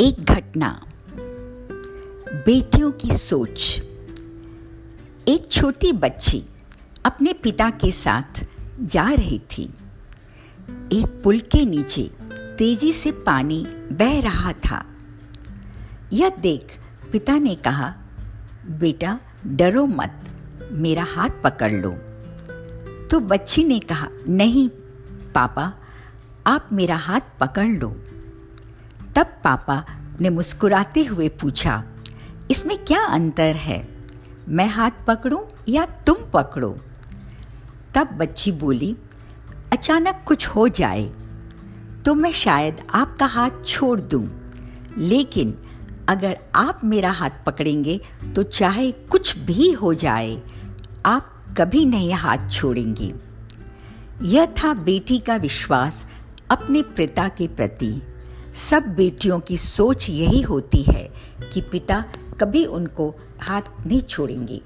[0.00, 0.86] एक घटना।
[2.32, 3.82] बेटियों की सोच।
[5.28, 6.44] एक छोटी बच्ची
[7.06, 8.46] अपने पिता के साथ
[8.80, 9.62] जा रही थी।
[10.92, 14.86] एक पुल के नीचे तेज़ी से पानी बह रहा था।
[16.12, 16.78] यह देख
[17.12, 17.94] पिता ने कहा,
[18.70, 20.20] बेटा, डरो मत,
[20.72, 21.90] मेरा हाथ पकड़ लो।
[23.08, 24.68] तो बच्ची ने कहा, नहीं,
[25.34, 25.72] पापा,
[26.46, 27.96] आप मेरा हाथ पकड़ लो।
[29.18, 29.84] तब पापा
[30.20, 31.82] ने मुस्कुराते हुए पूछा
[32.50, 33.78] इसमें क्या अंतर है?
[34.48, 36.70] मैं हाथ पकड़ूं या तुम पकड़ो?
[37.94, 38.96] तब बच्ची बोली
[39.72, 41.04] अचानक कुछ हो जाए
[42.04, 44.28] तो मैं शायद आपका हाथ छोड़ दूँ,
[44.98, 45.54] लेकिन
[46.08, 48.00] अगर आप मेरा हाथ पकड़ेंगे
[48.36, 50.42] तो चाहे कुछ भी हो जाए
[51.06, 53.12] आप कभी नहीं हाथ छोड़ेंगे।
[54.22, 56.06] यह था बेटी का विश्वास
[56.50, 57.92] अपने पिता के प्रति।
[58.58, 61.10] सब बेटियों की सोच यही होती है
[61.52, 62.04] कि पिता
[62.40, 64.60] कभी उनको हाथ नहीं छोड़ेंगे।